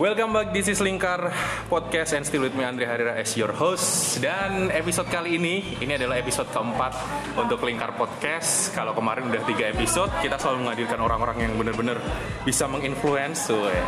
[0.00, 1.28] Welcome back, this is Lingkar
[1.68, 4.16] Podcast and still with me Andre Harira as your host.
[4.16, 6.96] Dan episode kali ini, ini adalah episode keempat
[7.36, 8.72] untuk Lingkar Podcast.
[8.72, 12.00] Kalau kemarin udah tiga episode, kita selalu menghadirkan orang-orang yang benar-benar
[12.48, 13.84] bisa menginfluence so, ya.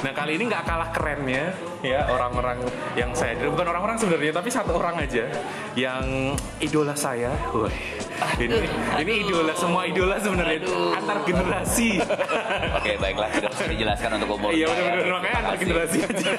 [0.00, 1.52] Nah kali ini nggak kalah kerennya
[1.84, 2.64] ya orang-orang
[2.96, 5.28] yang saya Bukan orang-orang sebenarnya, tapi satu orang aja
[5.76, 8.00] Yang idola saya Wih,
[8.40, 8.56] ini,
[9.00, 10.60] ini idola, semua idola sebenarnya
[10.96, 12.00] antar generasi.
[12.78, 14.50] Oke baiklah tidak usah dijelaskan untuk umur.
[14.52, 15.12] Iya benar-benar.
[15.20, 16.30] Makanya antar generasi aja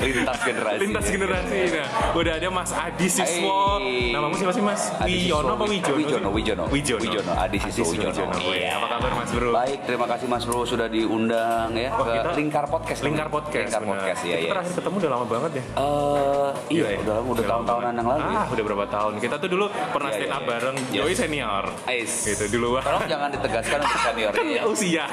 [0.00, 0.78] Lintas generasi.
[0.80, 4.10] lintas generasi nah udah ada Mas Adi Siswo Hai.
[4.10, 6.64] namamu siapa sih Mas Adi Wiyono apa Wijono Wijono, Wijono.
[6.66, 8.34] Wijono Wijono, Adi Siswo Wijono.
[8.42, 8.76] Iya.
[8.76, 12.34] apa kabar Mas Bro Baik, terima kasih Mas Bro sudah diundang ya Wah, ke kita-
[12.36, 13.00] Lingkar Podcast.
[13.00, 13.82] Lingkar Podcast Lingkar.
[13.84, 14.50] Podcast ya kita ya.
[14.50, 16.98] terakhir ketemu udah lama banget ya Eh, iya, Gila ya?
[17.00, 18.22] udah udah Udah lama tahun-tahunan yang lalu.
[18.26, 20.50] ah udah berapa tahun kita tuh dulu pernah Iya, stand iya, up iya.
[20.50, 20.76] bareng.
[20.90, 22.12] Joey senior Ais.
[22.24, 24.32] gitu dulu Tolong jangan ditegaskan untuk senior.
[24.38, 25.04] kan usia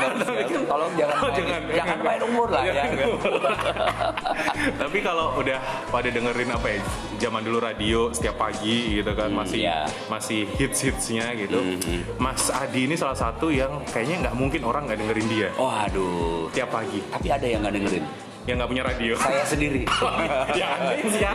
[0.64, 1.62] Tolong Oh, jangan.
[1.70, 2.84] jangan main umur lah ya.
[4.82, 6.80] Tapi kalau udah pada dengerin apa ya
[7.18, 9.86] zaman dulu radio setiap pagi gitu kan masih iya.
[10.08, 12.22] masih hits hitsnya gitu Mhm.
[12.22, 16.48] Mas Adi ini salah satu yang kayaknya nggak mungkin orang nggak dengerin dia Waduh.
[16.54, 18.06] tiap pagi Tapi ada yang nggak dengerin.
[18.48, 19.84] Yang nggak punya radio Saya sendiri.
[20.60, 20.72] ya?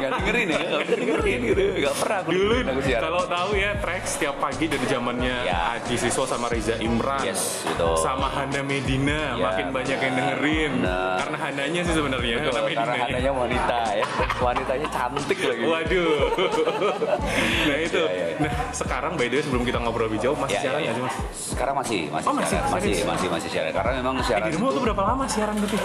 [0.01, 1.63] Nggak dengerin ya, nggak bisa dengerin gitu.
[1.79, 2.55] Nggak pernah aku dulu
[2.99, 5.77] kalau tahu ya track setiap pagi dari zamannya Ya.
[5.77, 7.99] Adi Siswo sama Reza Imran Yes, betul.
[7.99, 11.17] sama Hana Medina Ya, makin banyak yang dengerin Benar.
[11.21, 14.07] karena Hananya sih sebenarnya karena Medina adanya wanita ya.
[14.47, 15.63] Wanitanya cantik lagi.
[15.63, 16.15] Waduh.
[17.63, 18.01] nah itu.
[18.01, 18.37] Ya, ya, ya.
[18.41, 21.03] Nah sekarang by the way sebelum kita ngobrol lebih jauh masih Ya, siaran ya, ya.
[21.03, 21.15] mas?
[21.33, 22.49] Sekarang masih, masih, Oh, masih?
[22.49, 22.71] siaran.
[22.71, 23.71] masih, masih, masih siaran.
[23.73, 25.79] Karena memang Eh, siaran di rumah itu- tuh berapa lama siaran berarti?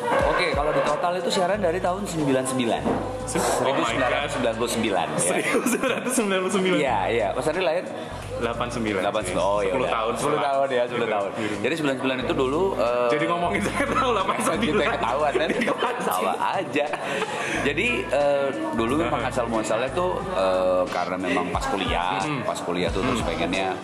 [0.00, 2.56] Oke, kalau di total itu siaran dari tahun 99.
[3.60, 4.32] Oh my god.
[4.32, 5.06] 1999 ya.
[6.08, 6.80] 1999.
[6.80, 7.26] Iya, iya.
[7.30, 7.84] Mas Andri lahir
[8.40, 9.04] 89.
[9.04, 9.36] 89.
[9.36, 9.72] Oh, iya.
[9.72, 9.92] 10 udah.
[9.92, 10.12] tahun.
[10.16, 11.06] 10 tahun ya, 10 Gitu.
[11.06, 11.30] tahun.
[11.60, 14.64] Jadi 99 itu dulu eh, Jadi ngomongin saya tahu 89.
[14.72, 15.48] kita ketahuan kan
[16.08, 16.86] sama aja
[17.60, 23.04] jadi eh, dulu memang asal muasalnya tuh eh, karena memang pas kuliah pas kuliah tuh
[23.04, 23.76] terus pengennya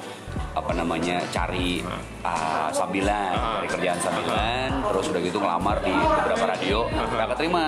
[0.52, 1.84] apa namanya cari
[2.20, 7.66] ah, sambilan cari kerjaan sambilan terus udah gitu ngelamar di beberapa radio nggak keterima.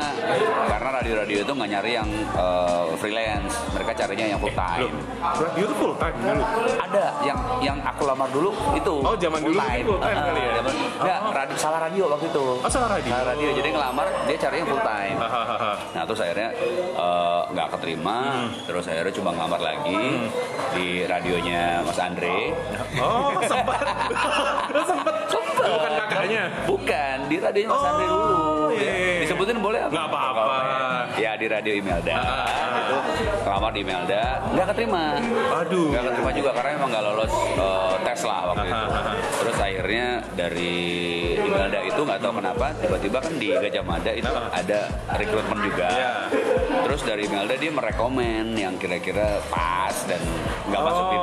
[0.68, 4.90] Karena radio-radio itu nggak nyari yang eh, freelance mereka carinya yang full time.
[5.18, 6.42] radio tuh full time dulu.
[6.78, 10.50] ada yang yang aku lamar dulu itu Oh, zaman dulu full time kali ya?
[10.56, 12.46] zaman- nggak, radio, salah radio waktu itu.
[12.58, 13.10] Oh, salah radio.
[13.10, 15.16] Salah radio jadi ngelamar dia cari yang full time.
[15.90, 16.48] Nah terus akhirnya
[16.94, 18.50] eh, nggak keterima Hmm.
[18.64, 19.98] terus akhirnya coba ngelamar lagi
[20.70, 22.52] di radionya Mas Andre
[22.98, 23.78] Oh sempat.
[24.72, 25.14] sempat.
[25.58, 26.42] Bukan kakaknya.
[26.64, 28.94] bukan di radionya Mas Andre dulu Oh, iya, ya.
[28.94, 29.18] iya.
[29.20, 30.44] disebutin boleh apa Nggak apa-apa.
[31.16, 32.78] ya di radio Imelda Ah.
[32.78, 32.96] itu
[33.42, 35.04] ngelamar di Imelda nggak keterima
[35.56, 35.86] Aduh.
[35.90, 39.12] nggak keterima juga karena emang nggak lolos eh, tes lah waktu itu Hahaha.
[39.34, 40.76] terus akhirnya dari
[41.38, 44.80] Imelda itu nggak tahu kenapa tiba-tiba kan di Gajah Mada itu ada
[45.10, 46.12] rekrutmen juga Iya.
[46.80, 50.22] terus dari Imelda dia merekomen yang kira-kira pas dan
[50.66, 51.18] nggak masuk di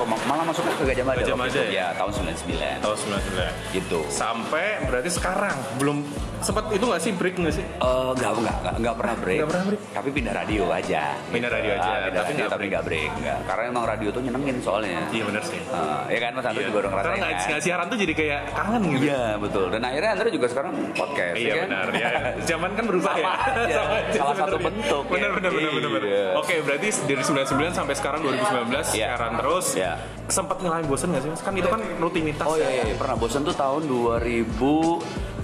[0.00, 1.66] Ma- malah masuk ke Gajah Mada Gajah Mada ya?
[1.68, 3.74] ya tahun 99 Tahun 99.
[3.74, 5.98] gitu Sampai berarti sekarang belum
[6.38, 7.64] sempat itu nggak sih break nggak sih?
[7.64, 9.38] Eh, nggak nggak nggak nggak pernah break.
[9.38, 9.80] Nggak pernah break?
[9.90, 11.02] Tapi pindah radio aja.
[11.28, 12.70] Pindah radio aja, Ah, pindah tapi radio, nggak tapi break.
[12.70, 13.10] nggak break.
[13.18, 13.38] Nggak.
[13.44, 15.00] Karena emang radio tuh nyenengin soalnya.
[15.08, 15.60] Iya benar sih.
[15.68, 17.60] Ah, ya kan Mas Andri juga udah ngerasain Karena nggak kan?
[17.60, 19.02] siaran tuh jadi kayak kangen gitu.
[19.02, 19.66] Iya betul.
[19.68, 21.34] Dan akhirnya Andri juga sekarang podcast.
[21.34, 21.66] Iya ya kan?
[21.66, 22.08] benar ya.
[22.46, 23.26] Zaman kan berubah ya.
[23.26, 23.82] Sama aja
[24.18, 25.10] Salah satu bentuk, ya.
[25.10, 25.90] Benar benar benar benar.
[25.90, 26.02] benar.
[26.06, 26.26] Iya.
[26.38, 29.08] Oke, berarti dari 99 sampai sekarang 2019 Iya.
[29.10, 29.66] siaran terus.
[29.88, 29.96] Iya.
[30.28, 31.30] Sempat ngalamin bosen nggak sih?
[31.32, 31.40] Mas?
[31.40, 32.44] Kan itu kan rutinitas.
[32.44, 32.96] Oh iya, iya iya.
[32.96, 34.20] pernah bosan tuh tahun 2000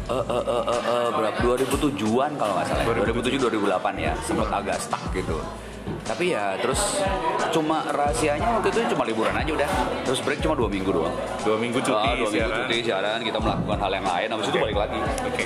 [0.05, 2.85] eh eh eh eh, eh, berapa 2007-an kalau nggak salah.
[2.85, 4.13] 2007 2008 ya.
[4.21, 5.41] Sempat agak stuck gitu.
[5.85, 6.81] Tapi ya terus
[7.53, 9.69] cuma rahasianya waktu itu cuma liburan aja udah.
[10.05, 11.13] Terus break cuma dua minggu doang.
[11.45, 12.57] Dua minggu cuti Ah, dua minggu siaran.
[12.65, 15.45] cuti siaran kita melakukan hal yang lain habis itu balik lagi Oke.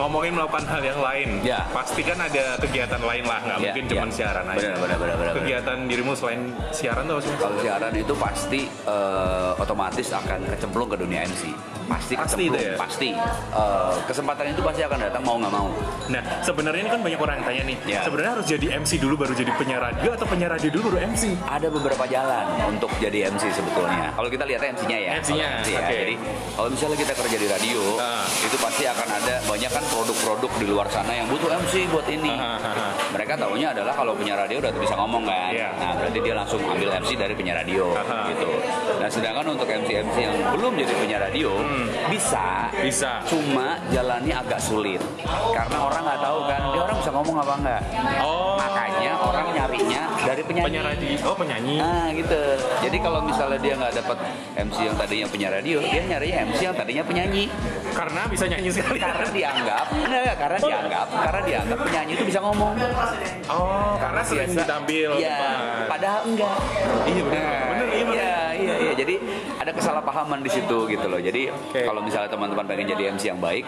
[0.00, 1.28] Ngomongin melakukan hal yang lain.
[1.42, 1.60] Ya.
[1.68, 3.90] Pasti kan ada kegiatan lain lah, nggak Ya, mungkin ya.
[3.92, 4.56] cuma siaran aja.
[4.56, 6.40] Benar, benar, benar, benar, Kegiatan dirimu selain
[6.70, 7.32] siaran tuh apa sih?
[7.36, 11.52] Kalau siaran itu pasti eh, otomatis akan kecemplung ke dunia MC
[11.86, 12.74] pasti Pasti kecemplung ya?
[12.78, 13.08] pasti
[13.50, 15.68] Eh, kesempatan itu pasti akan datang mau nggak mau
[16.08, 17.76] Nah, sebenarnya ini kan banyak orang yang tanya nih.
[17.84, 18.00] Ya.
[18.02, 21.22] Sebenarnya harus jadi MC dulu baru jadi penyiar radio atau penyiar radio dulu baru MC?
[21.44, 25.80] ada beberapa jalan untuk jadi MC sebetulnya kalau kita lihat MC-nya ya MC-nya, Kalau ya.
[25.82, 25.96] oke.
[25.98, 26.14] jadi
[26.54, 28.24] kalau misalnya kita kerja di radio Ah.
[28.40, 32.30] itu pasti akan ada banyak kan produk-produk di luar sana yang butuh MC buat ini
[33.10, 35.68] mereka taunya adalah kalau punya radio udah bisa ngomong kan Iya.
[35.76, 37.84] nah berarti dia langsung ambil MC dari penyiar radio
[38.30, 38.50] gitu
[38.96, 41.50] nah sedangkan untuk MC-MC yang belum jadi penyiar radio
[42.08, 42.38] bisa
[42.70, 42.82] Hmm.
[42.82, 43.10] Bisa.
[43.24, 45.00] cuma jalannya agak sulit
[45.50, 47.82] karena orang nggak tahu kan dia orang bisa ngomong apa enggak
[48.20, 48.54] Oh.
[49.00, 51.16] Makanya orang nyarinya dari penyanyi Penyiar radio.
[51.24, 51.76] Oh, penyanyi.
[51.80, 52.40] Nah gitu.
[52.84, 54.18] Jadi kalau misalnya dia nggak dapat
[54.60, 57.44] MC yang tadinya punya radio, dia nyarinya MC yang tadinya penyanyi.
[57.96, 58.98] Karena bisa nyanyi sekali.
[59.00, 62.74] Karena dianggap enggak, enggak, karena dianggap, karena dianggap penyanyi itu bisa ngomong.
[63.48, 65.10] Oh, karena sering ditampil.
[65.16, 65.40] Iya,
[65.88, 66.56] padahal enggak.
[67.08, 67.40] Iya benar.
[67.40, 68.14] Nah, Benar, iya benar.
[68.20, 68.92] iya, iya, iya.
[68.94, 69.14] Jadi
[69.56, 71.18] ada kesalahpahaman di situ gitu loh.
[71.18, 71.82] Jadi Oke.
[71.82, 73.64] kalau misalnya teman-teman pengen jadi MC yang baik,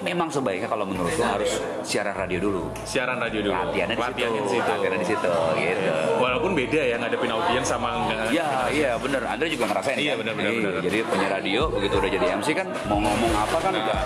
[0.00, 1.50] memang sebaiknya kalau menurutku harus
[1.82, 2.62] siaran radio dulu.
[2.82, 3.54] Siaran radio dulu.
[3.54, 3.96] Latihannya
[4.40, 4.64] di situ.
[4.66, 5.30] Latihannya di situ.
[5.54, 5.90] Gitu.
[6.16, 8.30] Walaupun beda ya ngadepin audiens sama enggak.
[8.30, 9.22] Iya, iya bener.
[9.22, 10.20] Andre juga ngerasain Iya, kan?
[10.20, 10.72] bener, bener, bener.
[10.82, 13.82] Jadi punya radio, begitu udah jadi MC kan mau ngomong apa kan Nah.
[13.82, 13.98] udah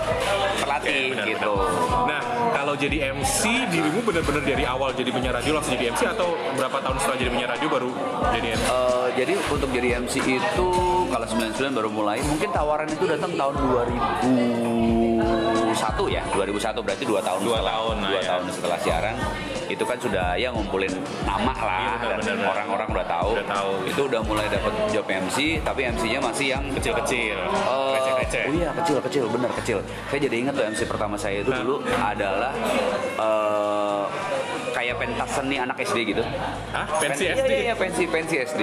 [0.55, 1.53] terlatih Oke, benar, gitu.
[1.55, 2.03] benar.
[2.05, 2.21] Nah,
[2.51, 6.77] kalau jadi MC, dirimu benar-benar dari awal jadi penyiar radio langsung jadi MC atau berapa
[6.79, 7.91] tahun setelah jadi penyiar radio baru
[8.31, 8.65] jadi MC?
[8.65, 10.67] Eh, jadi untuk jadi MC itu
[11.05, 15.21] kalau 99 baru mulai, mungkin tawaran itu datang tahun 2001
[16.09, 18.27] ya, 2001 berarti dua tahun Dua setelah, tahun, dua ya.
[18.27, 19.15] tahun setelah siaran
[19.65, 20.93] itu kan sudah ya ngumpulin
[21.25, 23.29] nama lah Iya, benar, dan orang-orang udah tahu.
[23.33, 23.71] Udah tahu.
[23.83, 27.33] Itu udah mulai dapat job MC, tapi MC-nya masih yang Kecil-kecil,
[27.65, 28.43] receh-receh.
[28.45, 29.77] Oh iya kecil kecil bener kecil.
[30.05, 31.59] Saya jadi ingat tuh MC pertama saya itu Nah.
[31.59, 32.53] dulu adalah
[33.17, 34.03] eh,
[34.69, 36.21] kayak pentas seni anak SD gitu.
[36.69, 36.85] Hah?
[37.01, 37.49] Pensi Pen- SD?
[37.49, 38.61] Iya, iya, pensi pensi SD.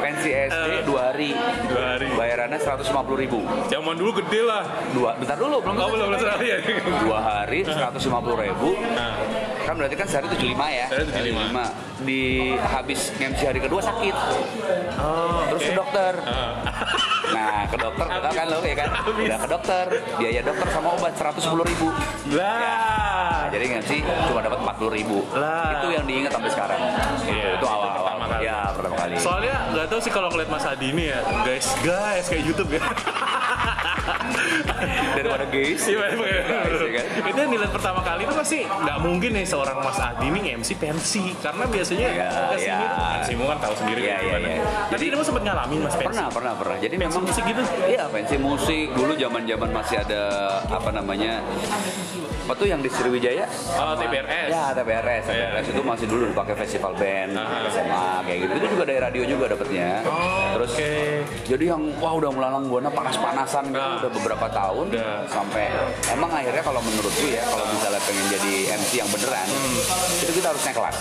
[0.00, 0.82] Pensi SD Eh.
[0.82, 1.30] dua hari.
[1.66, 2.06] Dua hari.
[2.12, 3.38] Bayarannya 150 ribu.
[3.66, 4.62] Zaman dulu gede lah.
[4.90, 5.74] Dua, bentar dulu belum.
[5.76, 6.08] Oh, belum
[6.42, 6.58] ya.
[7.00, 8.74] Dua hari 150 ribu.
[8.94, 9.14] Nah,
[9.64, 10.86] Kan berarti kan sehari 75 ya.
[10.92, 11.64] Sehari 75.
[12.04, 14.12] Di habis MC hari kedua sakit.
[15.00, 16.12] oh, Terus ke dokter.
[16.24, 16.52] Ah.
[17.24, 18.88] Nah, ke dokter, tahu kan lo ya kan?
[18.94, 19.26] Habis.
[19.26, 19.84] Udah ke dokter,
[20.20, 21.88] biaya dokter sama obat 110 ribu.
[22.30, 23.48] Lah.
[23.50, 23.90] Jadi MC
[24.28, 25.18] cuma dapat 40 ribu.
[25.34, 25.82] Lah.
[25.82, 26.78] Itu yang diingat sampai sekarang.
[27.26, 28.04] Iya, itu awal-awal.
[28.06, 28.42] pertama kali.
[28.44, 28.58] Ya.
[29.20, 32.82] Soalnya nggak tahu sih kalau ngeliat Mas Adi ini ya, guys, guys kayak YouTube ya.
[35.16, 35.82] Daripada guys.
[35.84, 36.16] Iya, bener.
[36.16, 37.04] Guys, ya kan?
[37.24, 40.70] Itu yang dilihat pertama kali itu pasti nggak mungkin nih seorang Mas Adi nih MC
[40.76, 42.78] pensi karena biasanya Iya, ke sini iya.
[42.84, 44.46] tuh pensimu kan tahu sendiri Iya, iya, gimana.
[44.46, 44.62] iya.
[44.84, 46.04] Tapi Jadi- kamu sempat ngalamin Mas pensi.
[46.04, 46.76] Pernah, pernah, pernah.
[46.76, 47.62] Jadi Pensi memang musik gitu?
[47.84, 48.86] Iya, pensi musik.
[48.92, 50.22] Dulu zaman-zaman masih ada
[50.66, 51.32] apa namanya?
[52.44, 53.48] Apa tuh yang di Sriwijaya?
[53.80, 54.48] Oh, TPRS.
[54.52, 55.24] Ya, TPRS.
[55.26, 55.48] Iya.
[55.48, 57.32] TPRS itu masih dulu dipakai festival band.
[57.72, 58.52] SMA kayak gitu.
[58.54, 59.90] Itu juga dari radio juga dapetnya.
[60.52, 60.72] Terus
[61.44, 64.00] jadi yang wah udah melalang buana panas-panasan gitu Nah.
[64.00, 65.22] udah beberapa tahun Udah.
[65.26, 65.64] sampai
[66.08, 69.78] emang akhirnya kalau menurutku ya kalau misalnya pengen jadi MC yang beneran Hmm.
[70.20, 70.98] itu kita harus naik kelas.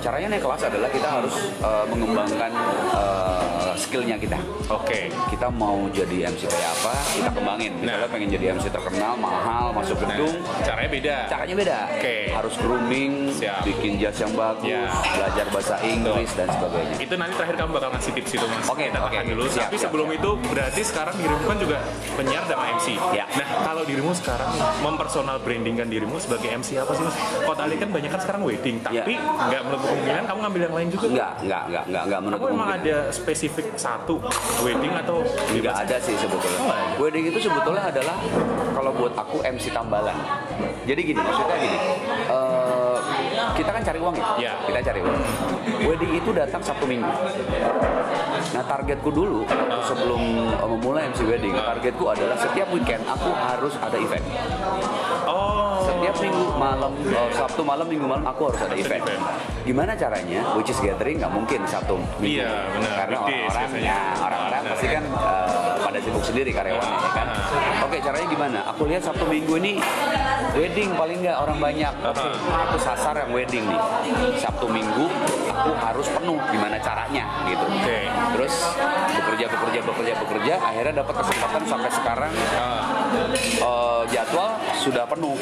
[0.00, 2.52] Caranya naik kelas adalah kita harus uh, mengembangkan
[2.90, 4.38] uh, skillnya kita.
[4.68, 5.10] Oke.
[5.28, 7.72] Kita mau jadi MC kayak apa, kita kembangin.
[7.76, 8.08] Misalnya Nah.
[8.08, 11.16] pengen jadi MC terkenal, mahal, masuk Nah, gedung, caranya beda.
[11.28, 11.78] caranya beda.
[11.92, 12.16] Oke.
[12.30, 13.60] Harus grooming, Siap.
[13.62, 14.88] bikin jas yang bagus, Ya.
[15.10, 16.96] belajar bahasa Inggris dan sebagainya.
[16.96, 18.64] Itu nanti terakhir kamu bakal ngasih tips itu mas.
[18.66, 19.12] Oke, Kita oke.
[19.12, 19.42] tahan dulu.
[19.46, 20.18] Siap, Tapi siap, sebelum siap.
[20.18, 21.78] itu berarti sekarang dirimu kan juga
[22.14, 22.86] penyiar sama MC.
[23.10, 23.24] Ya.
[23.30, 24.50] Nah kalau dirimu sekarang
[24.80, 27.16] mempersonal brandingkan dirimu sebagai MC apa sih mas?
[27.42, 29.02] Kota Ali kan banyak kan sekarang wedding, Ya.
[29.02, 31.06] tapi nggak menutup kemungkinan kamu ngambil yang lain juga.
[31.06, 32.86] Enggak, enggak, enggak, enggak, enggak Kamu menutup emang kemungkinan.
[32.86, 34.14] ada spesifik satu
[34.60, 35.16] wedding atau
[35.50, 36.58] Nggak ada sih sebetulnya.
[36.58, 36.80] Oh, nggak.
[36.98, 38.16] Wedding itu sebetulnya adalah
[38.70, 40.16] kalau buat aku MC tambalan.
[40.80, 41.78] Jadi gini, maksudnya gini.
[43.60, 44.26] Kita kan cari uang ya?
[44.40, 44.52] Iya.
[44.64, 45.20] Kita cari uang.
[45.84, 47.12] Wedding itu datang Sabtu Minggu.
[48.56, 49.44] Nah targetku dulu
[49.84, 54.24] sebelum eh, memulai MC wedding, targetku adalah setiap weekend aku harus ada event.
[55.28, 55.84] Oh.
[55.84, 59.04] Setiap minggu malam, eh, Sabtu malam, minggu malam aku harus ada Harus ada event.
[59.04, 59.22] event.
[59.70, 60.42] Gimana caranya?
[60.58, 62.42] Which is gathering nggak mungkin Sabtu minggu.
[62.42, 63.06] Iya, benar.
[63.06, 67.26] Karena orang-orang ya, orang-orang pasti kan eh, pada sibuk sendiri karyawannya ya kan.
[67.86, 68.58] Oke, caranya gimana?
[68.74, 69.78] Aku lihat Sabtu Minggu ini
[70.58, 71.94] wedding paling nggak orang banyak.
[72.02, 73.80] Aku sasar yang wedding nih.
[74.42, 75.06] Sabtu Minggu
[75.54, 76.42] aku harus penuh.
[76.50, 77.62] Gimana caranya gitu.
[77.70, 77.98] Oke.
[78.10, 78.54] Terus
[79.22, 82.32] bekerja bekerja bekerja bekerja akhirnya dapat kesempatan sampai sekarang
[83.62, 85.38] eh, jadwal sudah penuh.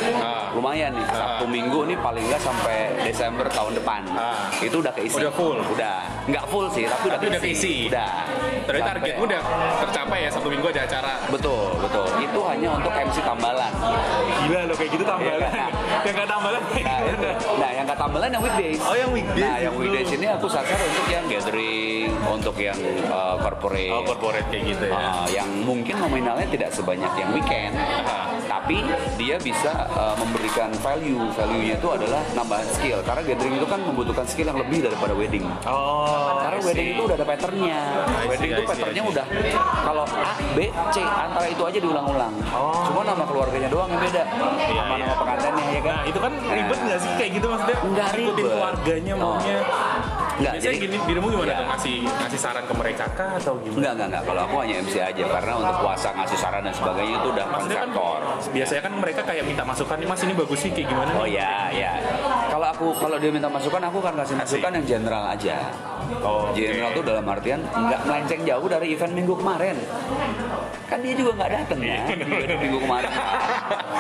[0.53, 1.07] Lumayan nih.
[1.17, 4.05] Sabtu Minggu nih paling nggak sampai Desember tahun depan.
[4.19, 4.51] Ah.
[4.59, 5.15] Itu udah keisi.
[5.15, 5.59] Udah full?
[5.63, 5.99] Udah.
[6.27, 7.75] Nggak full sih, tapi udah Tapi udah keisi.
[7.87, 8.13] Udah.
[8.67, 9.41] Terus Sampai- targetmu udah
[9.87, 11.15] tercapai ya Sabtu Minggu ada acara.
[11.31, 12.07] Betul, betul.
[12.19, 13.73] Itu hanya untuk MC tambalan.
[14.45, 15.49] Gila lo kayak gitu tambalan.
[15.49, 15.67] Iya.
[16.07, 17.01] yang nggak tambalan Nah,
[17.59, 18.81] nah, yang kata tambalan yang weekdays.
[18.83, 23.37] Oh, yang weekdays Nah, yang weekdays ini aku sasar untuk yang gathering, untuk yang uh,
[23.39, 23.93] corporate.
[23.93, 24.97] Oh corporate kayak gitu ya.
[24.99, 27.73] Uh, yang mungkin nominalnya tidak sebanyak yang weekend,
[28.59, 28.83] tapi
[29.15, 31.31] dia bisa uh, memberikan value.
[31.31, 32.99] Value-nya itu adalah nambahan skill.
[33.07, 35.47] Karena gathering itu kan membutuhkan skill yang lebih daripada wedding.
[35.63, 36.43] Oh.
[36.43, 37.79] Karena wedding itu udah ada patternnya.
[38.27, 39.25] Wedding itu patternnya udah
[39.87, 40.59] kalau A, B,
[40.91, 42.35] C antara itu aja diulang-ulang.
[42.51, 42.83] Oh.
[42.91, 44.23] Cuma nama keluarganya doang yang beda.
[44.27, 45.05] Iya, Sama iya.
[45.07, 45.95] nama pengantinnya ya kan.
[45.95, 47.77] Nah itu kan ribet nggak sih kayak gitu maksudnya?
[47.79, 48.51] Nggak Ngikutin ribet.
[48.51, 49.39] keluarganya Oh.
[50.39, 50.47] Maunya.
[50.49, 51.59] Nggak, Biasanya jadi- gini, dirimu gimana Iya.
[51.59, 53.77] tuh ngasih ngasih saran ke mereka kah atau gimana?
[53.77, 54.23] Enggak, enggak, enggak.
[54.25, 57.79] Kalau aku hanya MC aja karena untuk puasa ngasih saran dan sebagainya itu udah Maksudnya
[57.81, 57.91] kan
[58.49, 61.53] biasanya kan mereka kayak minta masukan nih mas ini bagus sih kayak gimana Oh ya,
[61.73, 61.93] ya.
[62.79, 65.67] Aku kalau dia minta masukan, aku kan kasih masukan yang general aja.
[66.23, 66.47] Oh.
[66.55, 69.75] General tuh dalam artian nggak melenceng jauh dari event minggu kemarin.
[70.87, 72.07] Kan dia juga nggak datang ya
[72.55, 73.11] minggu kemarin.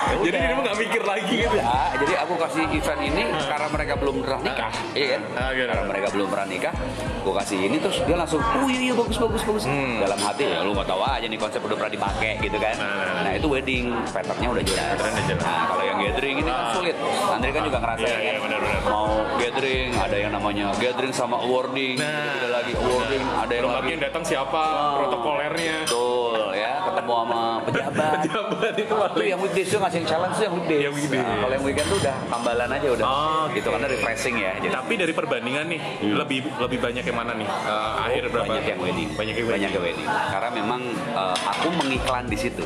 [0.08, 1.56] Ya Jadi dia nggak mikir lagi gitu.
[1.60, 5.22] Ya, jadi aku kasih event ini karena mereka belum pernah nikah, iya kan?
[5.36, 5.68] Ah, gitu.
[5.68, 6.74] Karena mereka belum pernah nikah,
[7.20, 9.64] aku kasih ini terus dia langsung, oh iya iya bagus bagus bagus.
[9.68, 10.00] Hmm.
[10.00, 12.74] Dalam hati ya lu nggak tahu aja nih konsep udah pernah dipakai gitu kan.
[12.80, 13.20] Nah.
[13.20, 14.96] Nah itu wedding patternnya udah jelas.
[15.44, 16.72] Nah kalau yang gathering ini kan Ah.
[16.72, 16.96] sulit.
[17.28, 18.42] Andri kan juga ngerasain Iya, iya, kan.
[18.48, 18.67] benar-benar.
[18.80, 19.06] Mau
[19.36, 22.38] gathering, ada yang namanya gathering sama awarding, Nah.
[22.38, 24.94] ada lagi awarding, ada yang lagi yang datang siapa, Oh.
[24.98, 25.76] protokolernya.
[25.84, 28.16] Betul ya, ketemu sama pejabat.
[28.24, 29.26] Pejabat itu paling.
[29.26, 30.80] yang weekdays tuh ngasih challenge tuh yang weekdays.
[30.80, 31.22] Yang weekdays.
[31.22, 33.04] Nah, kalau yang weekend tuh udah tambalan aja udah.
[33.06, 34.52] Oh, Gitu karena refreshing ya.
[34.56, 37.48] Jadi Tapi dari perbandingan nih, lebih lebih banyak yang mana nih?
[37.48, 38.46] Eh, akhir berapa?
[38.48, 39.08] banyak yang wedding.
[39.12, 39.56] Banyak yang wedding.
[39.58, 40.08] Banyak yang wedding.
[40.08, 42.64] Karena memang eh, aku mengiklan di situ.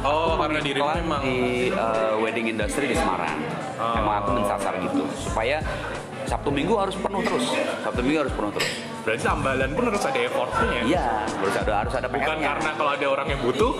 [0.00, 1.38] Oh, karena dirimu Iklan memang di
[1.68, 3.36] eh, wedding industry di Semarang.
[3.74, 3.94] Oh.
[3.96, 5.58] Memang aku mensasar gitu supaya
[6.24, 7.44] Sabtu Minggu harus penuh terus.
[7.82, 8.70] Sabtu Minggu harus penuh terus.
[9.04, 10.82] berarti tambalan pun harus ada effortnya ya.
[10.88, 12.46] Iya, harus ada harus ada Bukan PR-nya.
[12.48, 13.72] karena kalau ada orang yang butuh,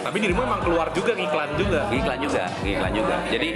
[0.00, 1.80] tapi dirimu memang keluar juga iklan juga.
[1.92, 3.14] iklan juga, iklan juga.
[3.28, 3.48] Jadi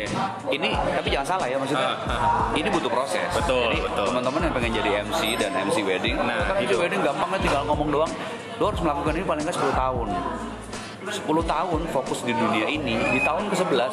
[0.52, 1.96] ini tapi jangan salah ya maksudnya.
[2.04, 3.24] Ah, Ini butuh proses.
[3.32, 4.04] Betul, Jadi betul.
[4.12, 6.60] teman-teman yang pengen jadi MC dan MC wedding, Nah, kan.
[6.60, 8.12] MC wedding gampang tinggal ngomong doang.
[8.56, 10.08] Lo harus melakukan ini paling nggak 10 tahun.
[11.06, 13.92] 10 tahun fokus di dunia ini, di tahun ke-11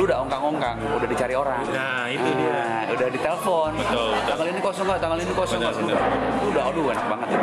[0.00, 1.60] lu udah ongkang-ongkang, udah dicari orang.
[1.68, 2.52] Nah, itu dia.
[2.52, 3.70] Nah, udah ditelepon.
[3.76, 4.28] Betul, betul.
[4.32, 5.00] Tanggal ini kosong nggak?
[5.00, 5.74] Tanggal ini kosong nggak?
[6.48, 7.40] Udah, aduh enak banget ya.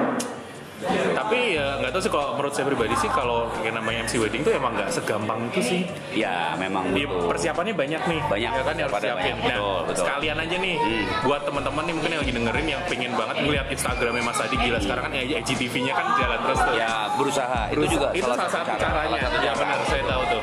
[1.12, 4.42] Tapi ya nggak tahu sih kalau menurut saya pribadi sih kalau yang namanya MC wedding
[4.42, 5.82] tuh emang nggak segampang itu sih.
[6.12, 7.30] Ya, memang butuh.
[7.30, 8.20] persiapannya banyak nih.
[8.24, 9.36] Banyak, ya kan yang harus persiapannya siapin.
[9.38, 9.50] banyak.
[9.52, 10.02] Nah, Betul, betul.
[10.02, 11.06] sekalian aja nih Hmm.
[11.24, 14.80] buat teman-teman nih mungkin yang lagi dengerin yang pengen banget ngeliat Instagramnya Mas Adi gila
[14.80, 16.74] sekarang kan IGTV-nya kan jalan terus tuh.
[16.74, 17.62] Ya, berusaha.
[17.70, 19.10] Itu juga itu salah, satu cara- caranya.
[19.12, 20.42] salah satu ya benar, saya tahu tuh.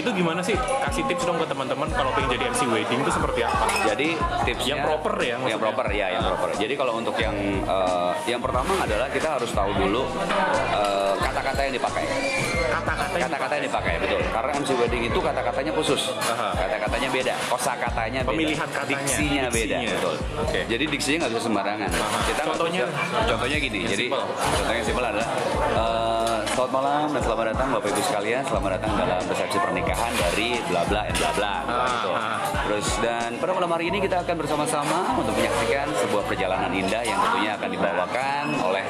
[0.00, 0.56] Itu gimana sih?
[0.56, 3.64] Kasih tips dong ke teman-teman kalau pengen jadi MC wedding itu seperti apa?
[3.86, 4.08] Jadi
[4.42, 5.50] tipsnya Yang proper ya, maksudnya?
[5.50, 6.48] Yang proper ya, yang proper.
[6.56, 10.02] Jadi kalau untuk yang eh, yang pertama adalah kita harus tahu dulu
[10.72, 12.04] eh, kata-kata yang dipakai.
[12.70, 14.20] Kata-kata yang Kata-kata yang dipakai betul.
[14.26, 16.02] Karena MC wedding itu kata-katanya khusus.
[16.16, 16.48] Aha.
[16.56, 17.34] Kata-katanya beda.
[17.46, 18.30] Kosa-katanya beda.
[18.32, 19.90] Pemilihan katanya, Diksinya beda, diksinya.
[19.92, 20.14] betul.
[20.40, 20.60] Oke.
[20.66, 21.88] Jadi diksinya nggak bisa sembarangan.
[21.90, 22.18] Aha.
[22.24, 22.82] Kita Contohnya?
[22.88, 23.78] bisa- contohnya gini.
[23.84, 24.22] Jadi simpel.
[24.56, 25.28] contohnya simpel adalah
[25.70, 26.19] eh,
[26.60, 28.42] selamat malam dan selamat datang Bapak Ibu sekalian.
[28.44, 31.54] Selamat datang dalam resepsi pernikahan dari bla bla and bla bla.
[31.64, 32.10] Ah, gitu.
[32.12, 32.36] ah.
[32.68, 37.16] Terus dan pada malam hari ini kita akan bersama-sama untuk menyaksikan sebuah perjalanan indah yang
[37.16, 38.84] tentunya akan dibawakan oleh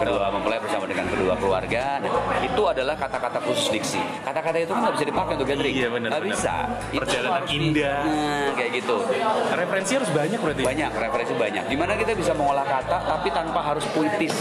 [0.00, 1.84] kedua mempelai bersama dengan kedua keluarga.
[2.40, 4.00] Itu adalah kata-kata khusus diksi.
[4.20, 5.74] Kata-kata itu kan nggak bisa dipakai untuk gathering.
[5.76, 6.34] Iya, benar, Nggak benar.
[6.34, 6.54] bisa.
[6.88, 7.98] Itu Perjalanan di- indah.
[8.02, 8.96] Nah, kayak gitu.
[9.50, 10.62] Referensi harus banyak berarti.
[10.62, 11.64] Banyak referensi banyak.
[11.66, 14.34] Di mana kita bisa mengolah kata tapi tanpa harus puitis.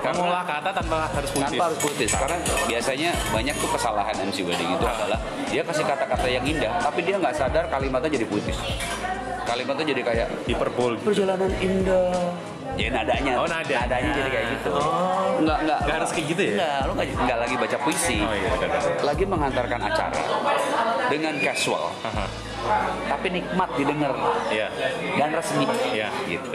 [0.00, 1.48] Karena Mengolah kata tanpa harus puitis.
[1.50, 6.26] tanpa harus puitis karena biasanya banyak tuh kesalahan MC wedding itu adalah dia kasih kata-kata
[6.26, 8.58] yang indah tapi dia nggak sadar kalimatnya jadi puitis
[9.42, 10.92] kalimatnya jadi kayak Hiperbol.
[11.00, 12.12] perjalanan indah
[12.80, 13.74] ya nadanya Oh, nada.
[13.78, 15.36] nadanya jadi kayak gitu Oh.
[15.38, 16.52] nggak nggak Nggak harus kayak gitu ya?
[16.56, 18.80] nggak lu nggak nggak lagi baca puisi Oh iya, benar.
[19.02, 20.20] lagi mengantarkan acara
[21.06, 21.84] dengan casual
[23.06, 24.12] tapi nikmat didengar
[24.48, 24.68] Iya.
[25.14, 26.08] dan resmi Iya.
[26.26, 26.50] gitu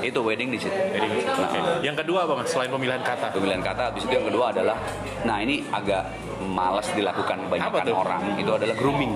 [0.00, 1.58] itu wedding di situ Jadi, Nah, oke.
[1.80, 2.46] Yang kedua apa mas?
[2.46, 3.26] Selain pemilihan kata.
[3.30, 4.76] pemilihan kata habis itu yang kedua adalah
[5.22, 6.04] nah ini agak
[6.46, 9.12] malas dilakukan kebanyakan orang itu adalah grooming.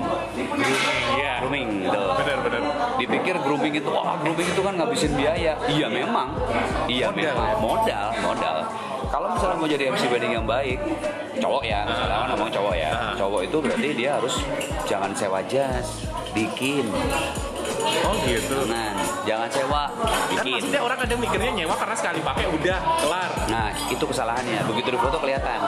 [1.18, 1.32] Iya.
[1.44, 2.62] grooming gitu Benar-benar.
[2.98, 5.52] dipikir grooming itu wah grooming itu kan ngabisin biaya.
[5.68, 6.28] Iya memang.
[6.88, 7.20] Iya Modal.
[7.20, 7.50] memang.
[7.60, 8.58] Modal modal.
[9.08, 10.78] Kalau misalnya mau jadi MC wedding yang baik
[11.38, 12.90] cowok ya misalnya kan ngomong cowok ya.
[12.92, 13.14] Ah.
[13.16, 14.34] cowok itu berarti dia harus
[14.84, 16.04] jangan sewa jas
[16.36, 16.84] bikin.
[18.04, 18.68] Oh gitu.
[18.68, 18.92] nah
[19.28, 23.30] jangan sewa Kan bikin maksudnya orang kadang mikirnya nyewa karena sekali pakai udah kelar.
[23.50, 24.60] Nah, itu kesalahannya.
[24.70, 25.58] Begitu di foto kelihatan.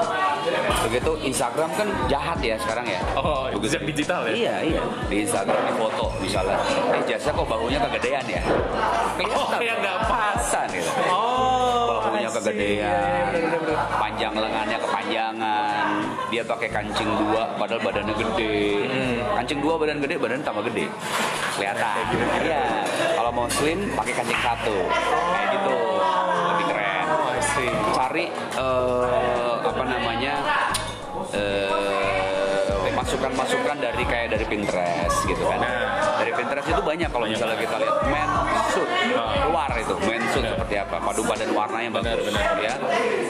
[0.89, 3.01] Begitu Instagram kan jahat ya sekarang ya.
[3.19, 3.83] Oh, Begitu.
[3.91, 4.35] digital ya?
[4.37, 4.83] Iya, iya.
[5.11, 6.57] Di Instagram di foto misalnya.
[6.97, 8.43] Eh, jasa kok bahunya kegedean ya?
[9.35, 10.31] Oh, kayak nggak pas.
[10.41, 10.91] Pasan gitu.
[11.07, 11.30] Oh,
[12.31, 12.79] Kegedean.
[12.79, 12.99] Iya,
[13.35, 13.77] bener-bener.
[13.99, 15.87] Panjang lengannya kepanjangan.
[16.31, 18.59] Dia pakai kancing dua padahal badannya gede.
[18.87, 19.17] Hmm.
[19.43, 20.87] Kancing dua badan gede, badan tambah gede.
[21.59, 21.95] Kelihatan.
[22.47, 22.65] Iya.
[23.19, 24.79] Kalau mau slim pakai kancing satu.
[25.35, 25.79] Kayak gitu.
[26.55, 27.35] Lebih keren Oh,
[27.97, 30.35] cari eh, apa namanya
[31.35, 32.10] eh,
[33.01, 35.57] masukan-masukan dari kayak dari Pinterest gitu kan.
[35.57, 36.21] Nah.
[36.21, 38.31] Dari Pinterest itu banyak kalau Banyak misalnya kita lihat men
[38.69, 39.33] suit Ah.
[39.49, 40.53] luar itu men suit Benar.
[40.55, 42.49] seperti apa padu padan warnanya Benar, bagus benar.
[42.61, 42.75] ya.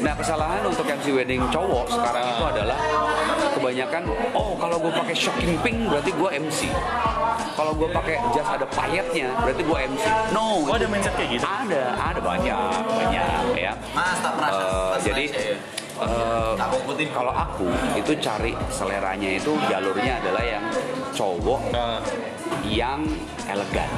[0.01, 2.33] Nah kesalahan untuk MC wedding cowok sekarang Ah.
[2.33, 2.79] itu adalah
[3.51, 6.61] kebanyakan oh kalau gue pakai shocking pink berarti gue MC.
[7.51, 10.05] Kalau gue pakai jas ada payetnya berarti gue MC.
[10.31, 10.45] No.
[10.61, 11.45] Oh, ada itu- mindset kayak gitu?
[11.45, 12.57] Ada, ada banyak,
[12.91, 13.73] banyak ya.
[13.93, 15.57] Mas tak pernah Eh, pas jadi saya.
[16.01, 16.53] Eh,
[17.13, 20.65] kalau aku itu cari seleranya itu jalurnya adalah yang
[21.13, 21.99] cowok Eh,
[22.73, 23.05] yang
[23.45, 23.91] elegan.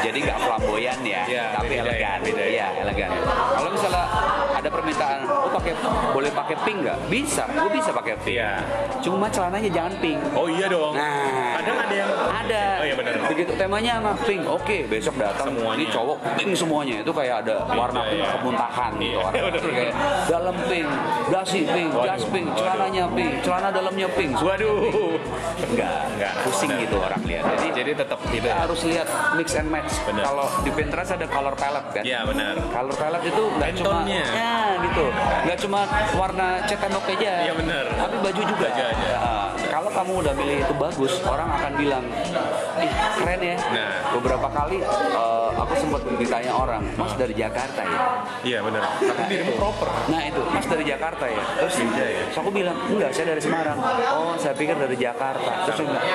[0.00, 2.18] Jadi nggak flamboyan ya, Iya, tapi beda ya, elegan.
[2.22, 2.48] beda ya.
[2.54, 3.10] Iya, elegan.
[3.52, 4.04] Kalau misalnya
[4.54, 5.72] ada permintaan, oh pakai
[6.12, 6.98] boleh pakai pink nggak?
[7.06, 8.36] Bisa, gue bisa pakai pink.
[8.36, 8.60] Iya.
[9.00, 10.18] Cuma celananya jangan pink.
[10.32, 10.92] Oh iya dong.
[10.92, 12.64] Nah, Kadang ada yang ada.
[12.76, 13.12] Oh iya benar.
[13.26, 15.74] Begitu temanya sama pink, oke besok datang Semuanya.
[15.74, 18.30] ini cowok pink semuanya itu kayak ada warna pink ya.
[18.34, 19.40] kemuntahan gitu Iya, warna.
[19.56, 19.94] Kayak
[20.26, 20.88] dalam pink,
[21.26, 24.32] dasi pink, jas pink, celananya pink, celana dalamnya pink.
[24.36, 25.16] Waduh.
[25.66, 26.32] Enggak, Enggak.
[26.44, 27.44] pusing gitu orang lihat.
[27.48, 28.54] Jadi Jadi tetap kita tidak.
[28.56, 29.92] harus lihat mix and match.
[30.04, 32.02] Kalau di Pinterest ada color palette kan.
[32.02, 32.54] Iya benar.
[32.66, 34.24] Color palette itu nggak cuma Pantone-nya.
[34.82, 35.04] Gitu,
[35.46, 35.80] nggak cuma
[36.18, 37.32] warna tembok aja.
[37.46, 37.84] Iya, benar.
[37.94, 38.66] Tapi baju juga.
[38.66, 39.06] Baju aja.
[39.06, 39.18] Ya,
[39.96, 42.04] kamu udah milih itu bagus, orang akan bilang,
[42.76, 43.56] ih keren ya.
[43.72, 43.92] Nah.
[44.12, 47.98] Beberapa kali eh, aku sempat ditanya orang, Mas dari Jakarta ya.
[48.44, 48.84] Iya benar.
[49.00, 49.88] Tapi dirimu proper.
[50.12, 51.42] Nah itu, Mas dari Jakarta ya.
[51.64, 52.22] Terus, Beda ya?
[52.28, 53.78] terus aku bilang, enggak, saya dari Semarang.
[54.12, 55.52] Oh, saya pikir dari Jakarta.
[55.64, 56.06] Terus bilang,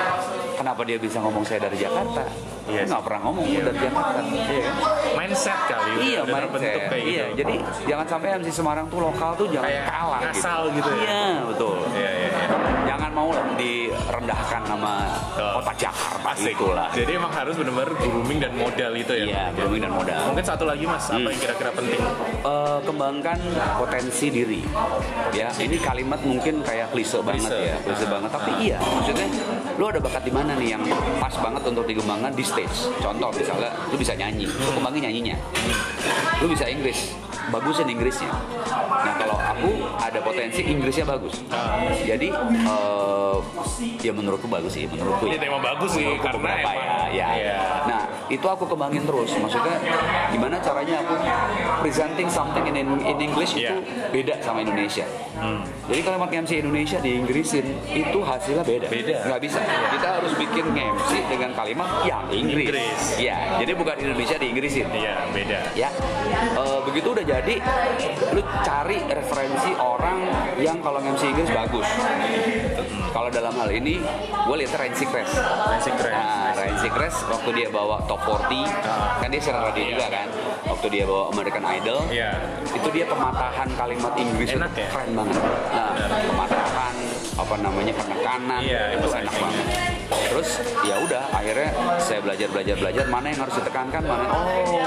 [0.54, 2.22] kenapa dia bisa ngomong saya dari Jakarta?
[2.62, 4.18] Iya Nggak pernah ngomong "Gua dari Jakarta.
[4.22, 4.74] Iya kan?
[5.18, 5.90] Mindset kali.
[5.98, 6.80] Iya, mindset.
[6.86, 7.38] kayak Iya, gitu.
[7.42, 7.54] jadi
[7.90, 11.02] jangan sampai MC Semarang tuh lokal tuh jangan Kayak kalah ngasal gitu ya?
[11.02, 11.76] Iya, betul.
[11.90, 12.46] Iya iya iya.
[13.12, 13.28] Mau
[13.60, 15.04] direndahkan sama
[15.36, 15.52] Betul.
[15.60, 16.56] kota Jakarta Asik.
[16.56, 16.88] itulah.
[16.96, 19.24] Jadi emang harus benar-benar grooming dan modal itu ya.
[19.28, 20.20] Iya, grooming dan modal.
[20.32, 22.00] Mungkin satu lagi mas, apa yang kira-kira penting?
[22.40, 23.38] Eh, kembangkan
[23.76, 24.64] potensi diri.
[25.30, 27.68] Ya, ini kalimat mungkin kayak klise banget Klise.
[27.68, 28.30] ya, klise banget.
[28.32, 29.28] Tapi iya, maksudnya
[29.76, 30.82] lu ada bakat di mana nih yang
[31.20, 32.88] pas banget untuk dikembangkan di stage.
[32.96, 35.36] Contoh misalnya lu bisa nyanyi, lu kembangin nyanyinya.
[36.40, 37.12] Lu bisa Inggris,
[37.50, 38.30] bagusin Inggrisnya.
[38.92, 41.42] Nah kalau aku ada potensi Inggrisnya bagus.
[42.02, 43.36] Jadi eh,
[43.98, 45.40] ya menurutku bagus sih, menurutku ya.
[45.40, 46.76] emang bagus sih, Menurutku karena emang-
[47.10, 47.28] ya, ya.
[47.32, 47.56] Iya.
[47.82, 49.30] Nah, itu aku kembangin terus.
[49.34, 49.76] Maksudnya
[50.30, 51.14] gimana caranya aku
[51.80, 54.08] presenting something in, in English itu Iya.
[54.10, 55.04] beda sama Indonesia.
[55.82, 58.86] Jadi kalau pakai MC Indonesia di Inggrisin itu hasilnya beda.
[58.86, 59.16] Beda.
[59.26, 59.60] Nggak bisa.
[59.64, 62.68] Kita harus bikin MC dengan kalimat yang Inggris.
[62.68, 63.00] Inggris.
[63.16, 64.86] Ya, jadi bukan Indonesia di Inggrisin.
[64.92, 65.58] Iya beda.
[65.72, 65.88] Ya,
[66.52, 67.54] Eh, begitu udah jadi,
[68.30, 70.26] lu cari referensi orang
[70.58, 71.88] yang kalau MC Inggris bagus.
[73.12, 75.32] Kalau dalam hal ini, gue lihat Ryan Seacrest.
[75.36, 76.14] Ryan Seacrest.
[76.14, 78.64] Nah, Ryan Seacrest waktu dia bawa Top 40,
[79.20, 80.26] kan dia siaran radio juga kan.
[80.64, 82.30] Waktu dia bawa American Idol, Iya.
[82.66, 84.88] itu dia pematahan kalimat Inggris Enak ya?
[84.88, 85.21] keren banget.
[85.28, 85.90] Nah,
[86.26, 86.94] pematahan
[87.32, 89.22] apa namanya penekanan Iya, itu emphasizing.
[89.22, 89.66] enak banget.
[90.32, 90.48] Terus
[90.82, 94.24] ya udah akhirnya saya belajar belajar belajar mana yang harus ditekankan mana.
[94.28, 94.80] Oh,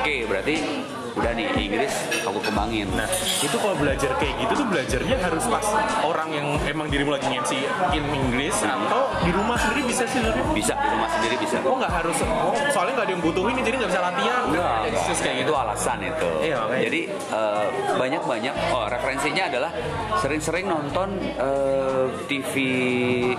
[0.00, 0.56] oke berarti
[1.18, 2.86] udah nih Inggris aku kembangin.
[2.94, 3.08] Nah,
[3.42, 5.66] itu kalau belajar kayak gitu tuh belajarnya harus pas
[6.06, 7.52] orang yang emang dirimu lagi nge-MC
[7.94, 10.20] in Inggris atau di rumah sendiri bisa sih?
[10.54, 11.56] Bisa di rumah sendiri bisa.
[11.66, 14.42] Oh nggak harus, oh soalnya nggak ada yang butuhin jadi nggak bisa latihan.
[14.48, 14.76] Enggak.
[14.88, 15.50] eksis kayak gitu.
[15.50, 16.30] itu alasan itu.
[16.44, 16.82] Iya, makanya.
[16.88, 17.66] Jadi eh,
[17.98, 19.70] banyak-banyak oh referensinya adalah
[20.22, 22.54] sering-sering nonton eh, TV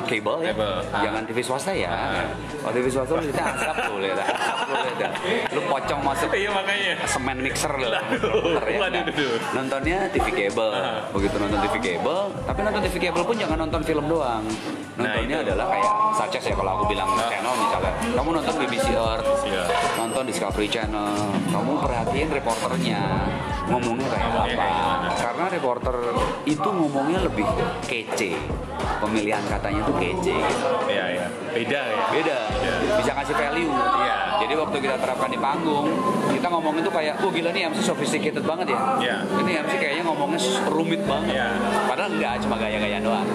[0.06, 0.52] kabel ya.
[0.54, 0.74] Kabel.
[0.92, 1.02] Ah.
[1.06, 1.94] Jangan TV swasta ya.
[2.60, 4.98] Kalau TV swasta kita asap tuh lihat, asap lu lihat.
[5.00, 5.12] dah.
[5.56, 6.94] Lu pocong masuk Iya makanya.
[7.10, 7.90] semen mixer loh.
[7.90, 8.80] Waduh, Bener ya?
[8.80, 9.38] waduh, waduh.
[9.52, 10.70] Nontonnya TV kabel.
[10.72, 11.00] Ah.
[11.10, 14.44] Begitu nonton TV kabel, tapi nonton TV kabel pun jangan nonton film doang.
[14.96, 15.48] Nontonnya Nah, itu.
[15.48, 17.28] adalah kayak such as ya kalau aku bilang Ah.
[17.28, 17.94] channel misalnya.
[18.12, 19.64] Kamu nonton BBC Earth, Iya.
[19.96, 21.12] nonton Discovery Channel,
[21.48, 23.02] kamu perhatiin reporternya
[23.70, 24.66] ngomongnya kayak apa.
[25.16, 25.96] Karena reporter
[26.44, 27.46] itu ngomongnya lebih
[27.86, 28.34] kece.
[29.00, 30.68] Pemilihan katanya tuh kece gitu.
[30.88, 31.28] Iya iya.
[31.50, 31.98] Beda ya.
[32.10, 32.74] Beda, Iya.
[32.98, 33.72] bisa kasih value.
[33.72, 34.18] Iya.
[34.40, 35.88] Jadi waktu kita terapkan di panggung,
[36.30, 38.80] kita ngomongin tuh kayak, oh gila nih MC sophisticated banget ya.
[39.00, 39.16] Iya.
[39.36, 41.34] Ini MC kayaknya ngomongnya rumit banget.
[41.34, 41.48] Iya.
[41.86, 43.28] Padahal enggak, cuma gaya-gaya doang.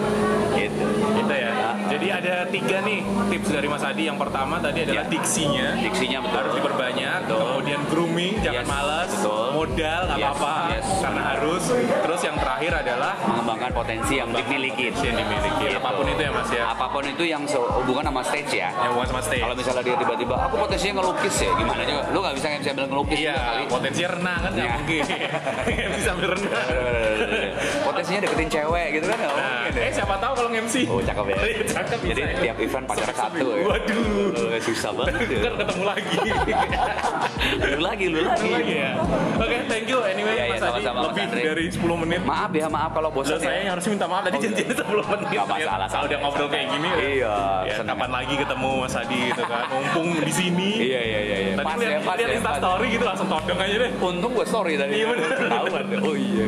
[0.55, 0.85] Gitu.
[1.14, 1.51] Gitu ya.
[1.53, 1.75] Nah.
[1.87, 4.03] Jadi ada tiga nih tips dari Mas Adi.
[4.05, 5.12] Yang pertama tadi adalah Iya.
[5.12, 5.66] diksinya.
[5.79, 6.37] Diksinya betul.
[6.37, 7.18] harus diperbanyak.
[7.25, 7.40] Betul.
[7.44, 9.09] Kemudian grooming, jangan Yes, malas.
[9.12, 9.47] betul.
[9.55, 10.87] Modal nggak Yes, apa-apa, yes.
[10.98, 11.62] karena harus.
[11.74, 14.88] Terus yang terakhir adalah Mengembangkan potensi yang dimiliki.
[14.88, 15.64] potensi yang dimiliki.
[15.66, 15.76] Gitu.
[15.76, 16.64] Apa pun itu ya Mas ya.
[16.66, 18.68] Apa pun itu yang sehubungan sama stage ya.
[18.78, 19.42] Yang bukan sama stage.
[19.42, 22.02] Kalau misalnya dia tiba-tiba, aku potensinya ngelukis ya, gimana juga?
[22.08, 23.62] Lu nggak bisa MC sambil ngelukis Iya, juga kali.
[23.68, 24.74] potensinya renang kan nggak Iya.
[24.74, 25.02] mungkin.
[25.94, 26.66] Bisa sambil renang.
[27.82, 29.82] Potensinya deketin cewek gitu kan nggak Nah, mungkin ya.
[29.82, 30.74] eh siapa tahu kalau nge-MC.
[30.87, 31.37] Oh cakep ya.
[31.44, 32.40] Iya, cakep Jadi bisa ya.
[32.40, 33.62] tiap event pacar satu ya.
[33.64, 34.50] Waduh.
[34.50, 35.38] Eh, susah banget ya.
[35.42, 36.16] Kan ketemu lagi.
[37.64, 38.48] lu lagi, lu lagi.
[38.50, 38.92] lagi ya.
[39.37, 40.62] Oke, thank you anyway Mas Adi.
[40.64, 41.40] sama-sama, Mas Lebih Andre.
[41.44, 42.20] dari 10 menit.
[42.24, 43.72] Maaf ya, maaf kalau bosan Loh, saya yang ya.
[43.74, 44.46] harus minta maaf tadi Oh, iya.
[44.46, 45.27] janjinya 10 menit.
[45.27, 46.88] Nggak masalah, Kalau udah ngobrol kayak gini.
[46.94, 49.64] Iya, Ya, kapan lagi ketemu Mas Adi gitu kan.
[49.68, 50.70] Mumpung di sini.
[50.81, 51.37] Iya, iya, iya.
[51.40, 51.53] iya.
[51.55, 52.37] Tadi lihat ya, lihat ya.
[52.37, 53.90] Insta story gitu langsung todong aja deh.
[54.00, 54.92] Untung gue story tadi.
[54.94, 55.29] Iya, bener.
[55.37, 55.85] Ketahuan.
[56.00, 56.46] Oh iya.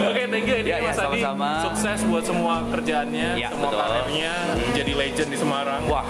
[0.00, 1.20] Oke, thank you ini Iya, iya, Mas Adi.
[1.62, 4.32] Sukses buat semua kerjaannya, Iya, semua karirnya,
[4.72, 5.82] jadi legend di Semarang.
[5.86, 6.04] Wah,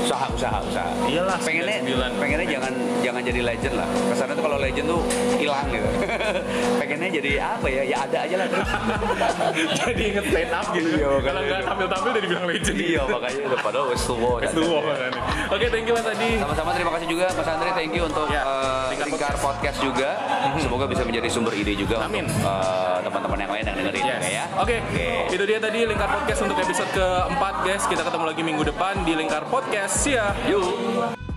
[0.00, 2.18] usaha usaha usaha Iyalah, pengennya 99.
[2.18, 5.02] pengennya jangan jangan jadi legend lah kesannya tuh kalau legend tuh
[5.36, 5.86] hilang gitu
[6.80, 8.68] pengennya jadi apa ya ya ada aja lah terus
[9.80, 10.88] Jadi inget stand up gitu.
[10.92, 11.66] Iya, Kalau nggak itu.
[11.66, 12.76] tampil-tampil jadi bilang legend.
[12.76, 15.20] iya makanya udah padahal wes tua It's the war, makanya.
[15.48, 16.30] Oke, thank you Mas Adi.
[16.36, 20.10] sama-sama terima kasih juga Mas Andre thank you untuk Ya, eh, Lingkar Lingkar Podcast juga
[20.56, 22.24] semoga bisa menjadi sumber ide juga Amin.
[22.24, 24.22] untuk eh, teman-teman yang lain yang dengerin Yes.
[24.24, 25.08] ya Oke, Oke.
[25.30, 27.84] itu dia tadi Lingkar Podcast untuk episode keempat guys.
[27.84, 29.94] Kita ketemu lagi minggu depan di Lingkar Podcast.
[30.00, 30.32] See ya.
[30.46, 31.29] yuk